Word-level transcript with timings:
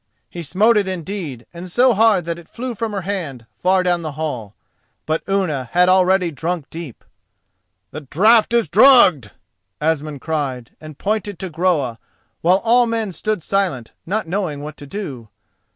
He 0.31 0.41
smote 0.41 0.77
it 0.77 0.87
indeed, 0.87 1.45
and 1.53 1.69
so 1.69 1.93
hard 1.93 2.25
that 2.25 2.39
it 2.39 2.49
flew 2.49 2.73
from 2.73 2.91
her 2.91 3.01
hand 3.01 3.45
far 3.55 3.83
down 3.83 4.01
the 4.01 4.13
hall. 4.13 4.55
But 5.05 5.21
Unna 5.27 5.65
had 5.73 5.89
already 5.89 6.31
drunk 6.31 6.67
deep. 6.71 7.05
"The 7.91 8.01
draught 8.01 8.51
is 8.51 8.67
drugged!" 8.67 9.29
Asmund 9.79 10.19
cried, 10.19 10.71
and 10.81 10.97
pointed 10.97 11.37
to 11.37 11.51
Groa, 11.51 11.99
while 12.41 12.57
all 12.63 12.87
men 12.87 13.11
stood 13.11 13.43
silent, 13.43 13.91
not 14.07 14.27
knowing 14.27 14.63
what 14.63 14.75
to 14.77 14.87
do. 14.87 15.29